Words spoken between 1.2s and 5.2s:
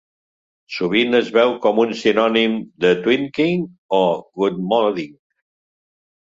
veu com un sinònim de "twinking" o "godmoding".